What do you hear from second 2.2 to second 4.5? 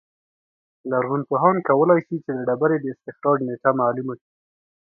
چې د ډبرې د استخراج نېټه معلومه کړي